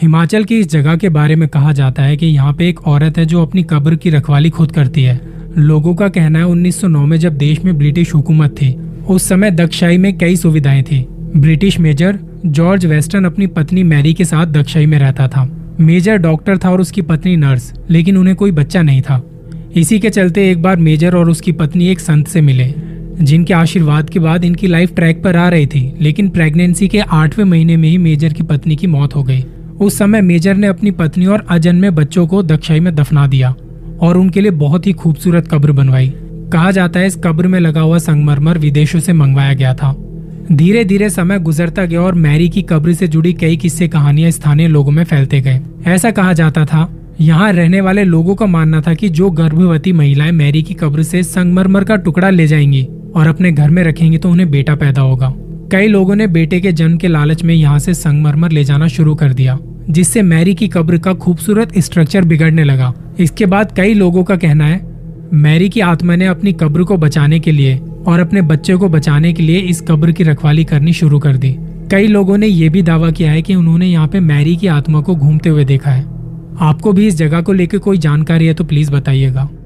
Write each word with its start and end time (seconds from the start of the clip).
हिमाचल 0.00 0.44
की 0.44 0.58
इस 0.58 0.70
जगह 0.70 0.96
के 0.96 1.08
बारे 1.08 1.36
में 1.36 1.48
कहा 1.48 1.72
जाता 1.72 2.02
है 2.02 2.16
कि 2.16 2.26
यहाँ 2.26 2.52
पे 2.52 2.68
एक 2.68 2.88
औरत 2.88 3.18
है 3.18 3.24
जो 3.26 3.42
अपनी 3.42 3.62
कब्र 3.62 3.94
की 3.94 4.10
रखवाली 4.10 4.50
खुद 4.50 4.72
करती 4.72 5.02
है। 5.02 5.20
लोगों 5.58 5.94
का 5.94 6.08
कहना 6.08 6.38
है 6.38 6.44
1909 6.44 7.06
में 7.06 7.16
जब 7.16 7.36
देश 7.36 7.64
में 7.64 7.78
ब्रिटिश 7.78 8.14
हुकूमत 8.14 8.50
थी, 8.50 8.74
उस 9.08 9.28
समय 9.28 9.50
दक्षाई 9.50 9.98
में 9.98 10.18
कई 10.18 10.36
सुविधाएँ 10.36 10.82
थी। 10.82 11.06
ब्रिटिश 11.36 11.80
मेजर 11.80 12.18
जॉर्ज 12.46 12.86
वेस्टर्न 12.86 13.24
अपनी 13.24 13.46
पत्नी 13.46 13.82
मैरी 13.82 14.14
के 14.14 14.24
साथ 14.24 14.46
दक्षाई 14.46 14.86
में 14.86 14.98
रहता 14.98 15.28
था। 15.28 15.74
मेजर 15.80 16.16
डॉक्टर 16.16 16.58
था 16.58 16.70
और 16.70 16.80
उसकी 16.80 17.02
पत्नी 17.02 17.36
नर्स, 17.36 17.74
लेकिन 17.90 18.16
उन्हें 18.16 18.36
कोई 18.36 18.50
बच्चा 18.50 18.82
नहीं 18.82 19.02
था। 19.02 19.22
इसी 19.76 19.98
के 19.98 20.10
चलते 20.10 20.50
एक 20.50 20.62
बार 20.62 20.76
मेजर 20.76 21.16
और 21.16 21.30
उसकी 21.30 21.52
पत्नी 21.52 21.88
एक 21.88 22.00
संत 22.00 22.28
से 22.28 22.40
मिले, 22.40 22.74
जिनके 23.20 23.54
आशीर्वाद 23.54 24.10
के 24.10 24.18
बाद 24.18 24.44
इनकी 24.44 24.66
लाइफ 24.66 24.94
ट्रैक 24.94 25.22
पर 25.22 25.36
आ 25.36 25.48
रही 25.48 25.66
थी, 25.66 25.94
लेकिन 26.00 26.28
प्रेगनेंसी 26.28 26.88
के 26.88 26.98
आठवें 26.98 27.44
महीने 27.44 27.76
में 27.76 27.88
ही 27.88 27.98
मेजर 27.98 28.32
की 28.32 28.42
पत्नी 28.42 28.76
की 28.76 28.86
मौत 28.86 29.16
हो 29.16 29.22
गई। 29.22 29.44
उस 29.80 29.98
समय 29.98 30.20
मेजर 30.20 30.54
ने 30.54 30.66
अपनी 30.66 30.90
पत्नी 30.90 31.26
और 31.26 31.46
अजन्मे 31.50 31.90
बच्चों 31.90 32.26
को 32.26 32.42
दक्षाई 32.42 32.80
में 32.80 32.94
दफना 32.94 33.26
दिया 33.26 33.54
और 34.00 34.16
उनके 34.18 34.40
लिए 34.40 34.50
बहुत 34.50 34.86
ही 34.86 34.92
खूबसूरत 34.92 35.48
कब्र 35.48 35.72
बनवाई। 35.72 36.12
कहा 36.52 36.70
जाता 36.70 37.00
है, 37.00 37.06
इस 37.06 37.16
कब्र 37.16 37.48
में 37.48 37.58
लगा 37.60 37.80
हुआ 37.80 37.98
संगमरमर 37.98 38.58
विदेशों 38.58 39.00
से 39.00 39.12
मंगवाया 39.12 39.54
गया 39.54 39.74
था। 39.74 39.94
धीरे 40.52 40.84
धीरे 40.84 41.10
समय 41.10 41.38
गुजरता 41.38 41.84
गया 41.84 42.00
और 42.00 42.14
मैरी 42.14 42.48
की 42.48 42.62
कब्र 42.62 42.92
से 42.92 43.08
जुड़ी 43.08 43.32
कई 43.32 43.56
किस्से 43.56 43.88
कहानियाँ 43.88 44.30
स्थानीय 44.30 44.68
लोगों 44.68 44.92
में 44.92 45.04
फैलते 45.04 45.40
गए। 45.40 45.60
ऐसा 45.86 46.10
कहा 46.10 46.32
जाता 46.32 46.64
था, 46.64 46.88
यहाँ 47.20 47.52
रहने 47.52 47.80
वाले 47.80 48.04
लोगों 48.04 48.34
का 48.34 48.46
मानना 48.46 48.80
था 48.80 48.94
कि 48.94 49.08
जो 49.08 49.30
गर्भवती 49.30 49.92
महिलाएँ 49.92 50.32
मैरी 50.32 50.62
की 50.62 50.74
कब्र 50.74 51.02
से 51.02 51.22
संगमरमर 51.22 51.84
का 51.84 51.96
टुकड़ा 51.96 52.30
ले 52.30 52.46
जाएँगी 52.46 52.88
और 53.16 53.26
अपने 53.26 53.52
घर 53.52 53.70
में 53.70 53.82
रखेंगी 53.84 54.18
तो 54.18 54.30
उन्हें 54.30 54.50
बेटा 54.50 54.74
पैदा 54.74 55.02
होगा। 55.02 55.34
कई 55.72 55.88
लोगों 55.88 56.14
ने 56.16 56.26
बेटे 56.26 56.60
के 56.60 56.70
जन्म 56.72 56.96
के 56.98 57.08
लालच 57.08 57.42
में 57.42 57.54
यहाँ 57.54 57.78
से 57.78 57.92
संगमरमर 57.94 58.52
ले 58.52 58.62
जाना 58.64 58.86
शुरू 58.88 59.14
कर 59.14 59.32
दिया, 59.32 59.58
जिससे 59.90 60.22
मैरी 60.22 60.54
की 60.54 60.68
कब्र 60.68 60.98
का 60.98 61.12
खूबसूरत 61.14 61.78
स्ट्रक्चर 61.78 62.24
बिगड़ने 62.24 62.64
लगा। 62.64 62.92
इसके 63.20 63.46
बाद 63.46 63.72
कई 63.76 63.94
लोगों 63.94 64.24
का 64.24 64.36
कहना 64.36 64.66
है, 64.66 64.80
मैरी 65.34 65.68
की 65.68 65.80
आत्मा 65.80 66.16
ने 66.16 66.26
अपनी 66.26 66.52
कब्र 66.52 66.84
को 66.84 66.96
बचाने 66.96 67.40
के 67.40 67.52
लिए 67.52 67.78
और 68.06 68.20
अपने 68.20 68.42
बच्चे 68.42 68.76
को 68.76 68.88
बचाने 68.88 69.32
के 69.32 69.42
लिए 69.42 69.60
इस 69.60 69.80
कब्र 69.80 70.12
की 70.12 70.24
रखवाली 70.24 70.64
करनी 70.64 70.92
शुरू 70.92 71.18
कर 71.18 71.36
दी। 71.36 71.56
कई 71.90 72.06
लोगों 72.06 72.38
ने 72.38 72.46
यह 72.46 72.70
भी 72.70 72.82
दावा 72.82 73.10
किया 73.10 73.32
है 73.32 73.42
कि 73.42 73.54
उन्होंने 73.54 73.86
यहाँ 73.86 74.08
पे 74.08 74.20
मैरी 74.20 74.56
की 74.56 74.66
आत्मा 74.68 75.00
को 75.00 75.14
घूमते 75.14 75.48
हुए 75.48 75.64
देखा 75.64 75.90
है। 75.90 76.04
आपको 76.60 76.92
भी 76.92 77.06
इस 77.06 77.16
जगह 77.16 77.40
को 77.40 77.52
लेकर 77.52 77.78
कोई 77.78 77.98
जानकारी 77.98 78.46
है 78.46 78.54
तो 78.54 78.64
प्लीज़ 78.64 78.90
बताइएगा। 78.92 79.48